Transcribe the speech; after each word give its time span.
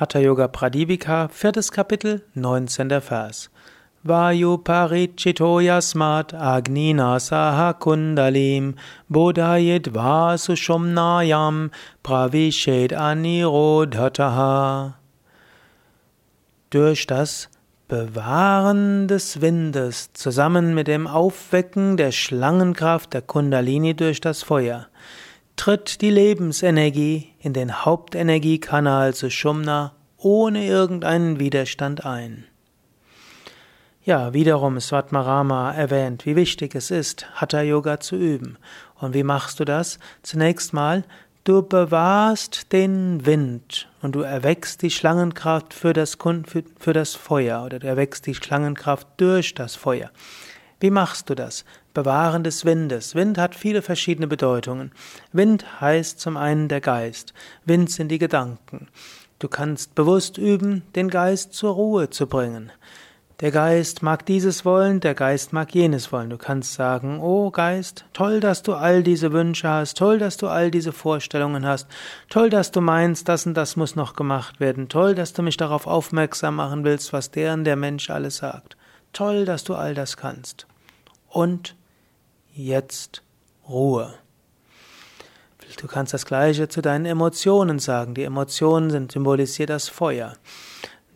Hatha 0.00 0.20
Yoga 0.20 0.46
Pradipika, 0.46 1.28
viertes 1.28 1.72
Kapitel, 1.72 2.22
19. 2.36 3.00
Vers. 3.00 3.48
Vayu 4.06 4.62
parichito 4.62 5.60
yasmat 5.60 6.32
agnina 6.34 7.18
saha 7.18 7.74
kundalim 7.74 8.76
bodhayit 9.10 9.90
vasushomnayam 9.90 11.72
pravished 12.04 12.92
anirodhataha. 12.92 14.94
Durch 16.70 17.06
das 17.08 17.48
Bewahren 17.88 19.08
des 19.08 19.40
Windes 19.40 20.12
zusammen 20.12 20.76
mit 20.76 20.86
dem 20.86 21.08
Aufwecken 21.08 21.96
der 21.96 22.12
Schlangenkraft 22.12 23.14
der 23.14 23.22
Kundalini 23.22 23.94
durch 23.94 24.20
das 24.20 24.44
Feuer 24.44 24.86
tritt 25.58 26.00
die 26.02 26.10
Lebensenergie 26.10 27.34
in 27.40 27.52
den 27.52 27.84
Hauptenergiekanal 27.84 29.12
Sushumna 29.12 29.92
ohne 30.16 30.64
irgendeinen 30.64 31.40
Widerstand 31.40 32.06
ein. 32.06 32.44
Ja, 34.04 34.32
wiederum 34.32 34.80
Svatmarama 34.80 35.72
erwähnt, 35.72 36.24
wie 36.24 36.36
wichtig 36.36 36.74
es 36.76 36.90
ist, 36.90 37.26
Hatha 37.34 37.60
Yoga 37.60 37.98
zu 38.00 38.16
üben. 38.16 38.56
Und 38.94 39.14
wie 39.14 39.24
machst 39.24 39.58
du 39.58 39.64
das? 39.64 39.98
Zunächst 40.22 40.72
mal, 40.72 41.04
du 41.42 41.62
bewahrst 41.62 42.72
den 42.72 43.26
Wind 43.26 43.88
und 44.00 44.14
du 44.14 44.20
erweckst 44.20 44.80
die 44.82 44.90
Schlangenkraft 44.90 45.74
für 45.74 45.92
das, 45.92 46.16
für, 46.78 46.92
das 46.92 47.16
Feuer 47.16 47.64
oder 47.64 47.80
du 47.80 47.86
erweckst 47.88 48.26
die 48.26 48.34
Schlangenkraft 48.34 49.08
durch 49.16 49.54
das 49.54 49.74
Feuer. 49.74 50.10
Wie 50.80 50.90
machst 50.90 51.28
du 51.28 51.34
das? 51.34 51.64
Bewahren 51.92 52.44
des 52.44 52.64
Windes. 52.64 53.16
Wind 53.16 53.38
hat 53.38 53.56
viele 53.56 53.82
verschiedene 53.82 54.28
Bedeutungen. 54.28 54.92
Wind 55.32 55.80
heißt 55.80 56.20
zum 56.20 56.36
einen 56.36 56.68
der 56.68 56.80
Geist. 56.80 57.34
Wind 57.64 57.90
sind 57.90 58.08
die 58.08 58.18
Gedanken. 58.20 58.88
Du 59.40 59.48
kannst 59.48 59.96
bewusst 59.96 60.38
üben, 60.38 60.82
den 60.94 61.10
Geist 61.10 61.54
zur 61.54 61.74
Ruhe 61.74 62.10
zu 62.10 62.28
bringen. 62.28 62.70
Der 63.40 63.50
Geist 63.50 64.02
mag 64.02 64.26
dieses 64.26 64.64
wollen, 64.64 65.00
der 65.00 65.14
Geist 65.14 65.52
mag 65.52 65.74
jenes 65.74 66.12
wollen. 66.12 66.30
Du 66.30 66.38
kannst 66.38 66.74
sagen, 66.74 67.20
oh 67.20 67.50
Geist, 67.50 68.04
toll, 68.12 68.38
dass 68.38 68.62
du 68.62 68.74
all 68.74 69.02
diese 69.02 69.32
Wünsche 69.32 69.68
hast, 69.68 69.96
toll, 69.98 70.18
dass 70.18 70.36
du 70.36 70.46
all 70.46 70.70
diese 70.70 70.92
Vorstellungen 70.92 71.66
hast, 71.66 71.88
toll, 72.28 72.50
dass 72.50 72.70
du 72.70 72.80
meinst, 72.80 73.28
das 73.28 73.46
und 73.46 73.54
das 73.54 73.74
muss 73.74 73.96
noch 73.96 74.14
gemacht 74.14 74.60
werden, 74.60 74.88
toll, 74.88 75.16
dass 75.16 75.32
du 75.32 75.42
mich 75.42 75.56
darauf 75.56 75.88
aufmerksam 75.88 76.56
machen 76.56 76.84
willst, 76.84 77.12
was 77.12 77.32
der 77.32 77.54
und 77.54 77.64
der 77.64 77.76
Mensch 77.76 78.10
alles 78.10 78.36
sagt. 78.38 78.76
Toll, 79.12 79.44
dass 79.44 79.64
du 79.64 79.74
all 79.74 79.94
das 79.94 80.16
kannst. 80.16 80.67
Und 81.28 81.76
jetzt 82.54 83.22
Ruhe. 83.68 84.14
Du 85.80 85.86
kannst 85.86 86.14
das 86.14 86.26
Gleiche 86.26 86.68
zu 86.68 86.80
deinen 86.80 87.04
Emotionen 87.04 87.78
sagen. 87.78 88.14
Die 88.14 88.24
Emotionen 88.24 88.90
sind 88.90 89.12
symbolisiert 89.12 89.70
das 89.70 89.88
Feuer. 89.88 90.34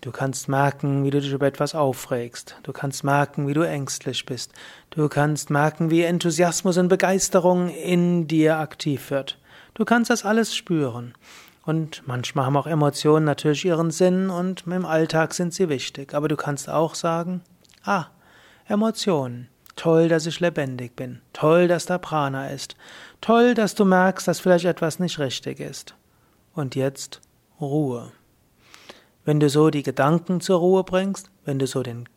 Du 0.00 0.12
kannst 0.12 0.48
merken, 0.48 1.04
wie 1.04 1.10
du 1.10 1.20
dich 1.20 1.32
über 1.32 1.46
etwas 1.46 1.74
aufregst. 1.74 2.56
Du 2.62 2.72
kannst 2.72 3.04
merken, 3.04 3.46
wie 3.46 3.52
du 3.52 3.60
ängstlich 3.60 4.24
bist. 4.24 4.52
Du 4.88 5.08
kannst 5.08 5.50
merken, 5.50 5.90
wie 5.90 6.02
Enthusiasmus 6.02 6.78
und 6.78 6.88
Begeisterung 6.88 7.68
in 7.68 8.26
dir 8.26 8.58
aktiv 8.58 9.10
wird. 9.10 9.38
Du 9.74 9.84
kannst 9.84 10.10
das 10.10 10.24
alles 10.24 10.56
spüren. 10.56 11.14
Und 11.66 12.02
manchmal 12.06 12.46
haben 12.46 12.56
auch 12.56 12.66
Emotionen 12.66 13.26
natürlich 13.26 13.66
ihren 13.66 13.90
Sinn 13.90 14.30
und 14.30 14.66
im 14.66 14.86
Alltag 14.86 15.34
sind 15.34 15.52
sie 15.52 15.68
wichtig. 15.68 16.14
Aber 16.14 16.28
du 16.28 16.36
kannst 16.36 16.70
auch 16.70 16.94
sagen, 16.94 17.42
ah, 17.84 18.06
Emotionen. 18.66 19.49
Toll, 19.76 20.08
dass 20.08 20.26
ich 20.26 20.40
lebendig 20.40 20.96
bin. 20.96 21.20
Toll, 21.32 21.68
dass 21.68 21.86
da 21.86 21.98
Prana 21.98 22.48
ist. 22.48 22.76
Toll, 23.20 23.54
dass 23.54 23.74
du 23.74 23.84
merkst, 23.84 24.26
dass 24.28 24.40
vielleicht 24.40 24.64
etwas 24.64 24.98
nicht 24.98 25.18
richtig 25.18 25.60
ist. 25.60 25.94
Und 26.54 26.74
jetzt 26.74 27.20
Ruhe. 27.60 28.12
Wenn 29.24 29.40
du 29.40 29.48
so 29.48 29.70
die 29.70 29.82
Gedanken 29.82 30.40
zur 30.40 30.58
Ruhe 30.58 30.82
bringst, 30.82 31.30
wenn 31.44 31.58
du 31.58 31.66
so 31.66 31.82
den, 31.82 32.08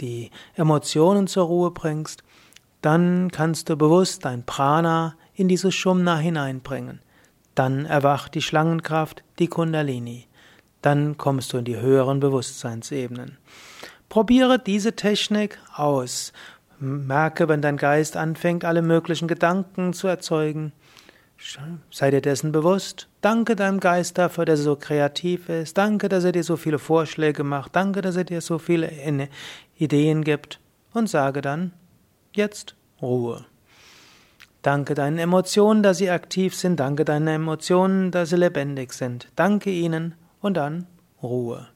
die 0.00 0.30
Emotionen 0.54 1.26
zur 1.26 1.46
Ruhe 1.46 1.70
bringst, 1.70 2.22
dann 2.82 3.30
kannst 3.30 3.68
du 3.68 3.76
bewusst 3.76 4.24
dein 4.24 4.44
Prana 4.44 5.16
in 5.34 5.48
diese 5.48 5.72
Shumna 5.72 6.16
hineinbringen. 6.16 7.00
Dann 7.54 7.86
erwacht 7.86 8.34
die 8.34 8.42
Schlangenkraft, 8.42 9.22
die 9.38 9.48
Kundalini. 9.48 10.28
Dann 10.82 11.18
kommst 11.18 11.52
du 11.52 11.58
in 11.58 11.64
die 11.64 11.76
höheren 11.76 12.20
Bewusstseinsebenen. 12.20 13.38
Probiere 14.08 14.58
diese 14.58 14.96
Technik 14.96 15.58
aus. 15.74 16.32
Merke, 16.80 17.48
wenn 17.48 17.60
dein 17.60 17.76
Geist 17.76 18.16
anfängt, 18.16 18.64
alle 18.64 18.80
möglichen 18.80 19.28
Gedanken 19.28 19.92
zu 19.92 20.08
erzeugen. 20.08 20.72
Sei 21.90 22.10
dir 22.10 22.20
dessen 22.20 22.52
bewusst. 22.52 23.08
Danke 23.20 23.56
deinem 23.56 23.80
Geist 23.80 24.18
dafür, 24.18 24.44
dass 24.44 24.60
er 24.60 24.64
so 24.64 24.76
kreativ 24.76 25.48
ist. 25.48 25.78
Danke, 25.78 26.08
dass 26.08 26.24
er 26.24 26.32
dir 26.32 26.44
so 26.44 26.56
viele 26.56 26.78
Vorschläge 26.78 27.44
macht. 27.44 27.76
Danke, 27.76 28.00
dass 28.02 28.16
er 28.16 28.24
dir 28.24 28.40
so 28.40 28.58
viele 28.58 28.90
Ideen 29.76 30.24
gibt. 30.24 30.58
Und 30.92 31.08
sage 31.08 31.40
dann, 31.40 31.72
jetzt 32.32 32.74
Ruhe. 33.00 33.44
Danke 34.62 34.94
deinen 34.94 35.18
Emotionen, 35.18 35.82
dass 35.82 35.98
sie 35.98 36.10
aktiv 36.10 36.54
sind. 36.54 36.80
Danke 36.80 37.04
deinen 37.04 37.28
Emotionen, 37.28 38.10
dass 38.10 38.30
sie 38.30 38.36
lebendig 38.36 38.92
sind. 38.92 39.28
Danke 39.36 39.70
ihnen 39.70 40.14
und 40.40 40.54
dann 40.54 40.86
Ruhe. 41.22 41.68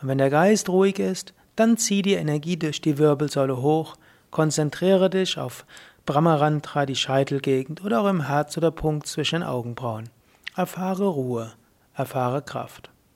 Und 0.00 0.08
wenn 0.08 0.18
der 0.18 0.30
Geist 0.30 0.68
ruhig 0.68 0.98
ist, 0.98 1.34
dann 1.56 1.76
zieh 1.76 2.02
die 2.02 2.14
Energie 2.14 2.56
durch 2.56 2.80
die 2.80 2.98
Wirbelsäule 2.98 3.60
hoch 3.60 3.96
Konzentriere 4.32 5.10
dich 5.10 5.38
auf 5.38 5.66
Brahmarantra, 6.06 6.86
die 6.86 6.96
Scheitelgegend 6.96 7.84
oder 7.84 8.00
auch 8.00 8.08
im 8.08 8.26
Herz 8.26 8.56
oder 8.56 8.70
Punkt 8.70 9.06
zwischen 9.06 9.40
den 9.40 9.48
Augenbrauen. 9.48 10.08
Erfahre 10.56 11.06
Ruhe, 11.06 11.52
erfahre 11.94 12.42
Kraft. 12.42 12.91